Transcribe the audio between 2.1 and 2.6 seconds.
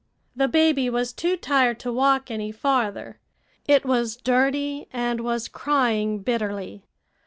any